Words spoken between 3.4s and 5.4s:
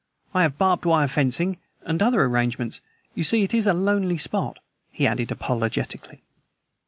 it is a lonely spot," he added